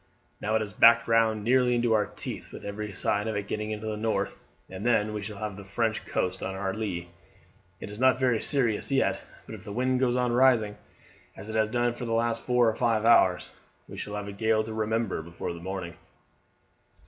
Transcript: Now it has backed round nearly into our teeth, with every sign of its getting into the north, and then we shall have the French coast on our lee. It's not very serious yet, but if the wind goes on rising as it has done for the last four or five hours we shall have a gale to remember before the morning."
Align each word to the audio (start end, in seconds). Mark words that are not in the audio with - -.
Now 0.41 0.55
it 0.55 0.61
has 0.61 0.73
backed 0.73 1.07
round 1.07 1.43
nearly 1.43 1.75
into 1.75 1.93
our 1.93 2.07
teeth, 2.07 2.51
with 2.51 2.65
every 2.65 2.91
sign 2.91 3.27
of 3.27 3.35
its 3.35 3.47
getting 3.47 3.69
into 3.69 3.85
the 3.85 3.95
north, 3.95 4.39
and 4.67 4.83
then 4.83 5.13
we 5.13 5.21
shall 5.21 5.37
have 5.37 5.55
the 5.55 5.63
French 5.63 6.07
coast 6.07 6.41
on 6.41 6.55
our 6.55 6.73
lee. 6.73 7.09
It's 7.79 7.99
not 7.99 8.19
very 8.19 8.41
serious 8.41 8.91
yet, 8.91 9.21
but 9.45 9.53
if 9.53 9.63
the 9.63 9.71
wind 9.71 9.99
goes 9.99 10.15
on 10.15 10.31
rising 10.31 10.75
as 11.37 11.49
it 11.49 11.55
has 11.55 11.69
done 11.69 11.93
for 11.93 12.05
the 12.05 12.13
last 12.13 12.43
four 12.43 12.67
or 12.67 12.75
five 12.75 13.05
hours 13.05 13.51
we 13.87 13.95
shall 13.95 14.15
have 14.15 14.27
a 14.27 14.31
gale 14.31 14.63
to 14.63 14.73
remember 14.73 15.21
before 15.21 15.53
the 15.53 15.59
morning." 15.61 15.93